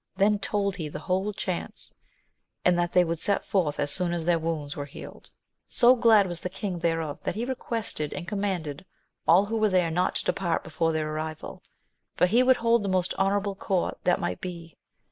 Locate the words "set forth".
3.19-3.79